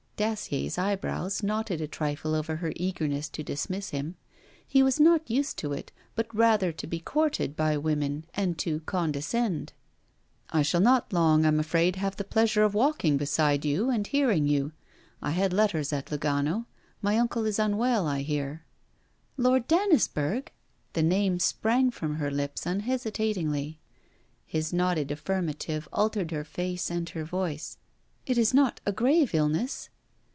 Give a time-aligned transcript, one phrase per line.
[0.17, 4.17] Dacier's eyebrows knotted a trifle over her eagerness to dismiss him:
[4.67, 8.81] he was not used to it, but rather to be courted by women, and to
[8.81, 9.73] condescend.
[10.51, 14.45] 'I shall not long, I'm afraid, have the pleasure of walking beside you and hearing
[14.45, 14.73] you.
[15.23, 16.67] I had letters at Lugano.
[17.01, 18.63] My uncle is unwell, I hear.'
[19.37, 20.51] 'Lord Dannisburgh?'
[20.93, 23.79] The name sprang from her lips unhesitatingly.
[24.45, 27.79] His nodded affirmative altered her face and her voice.
[28.27, 29.89] 'It is not a grave illness?'